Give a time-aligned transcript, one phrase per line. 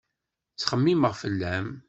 [0.53, 1.67] Ttxemmimeɣ fell-am